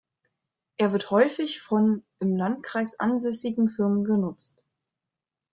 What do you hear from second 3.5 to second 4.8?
Firmen genutzt.